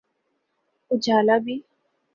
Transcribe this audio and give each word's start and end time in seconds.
اجالا 0.91 1.37
بھی۔ 1.37 1.59